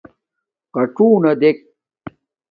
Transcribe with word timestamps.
قڅُونݳ 0.73 1.31
دݵک. 1.41 1.57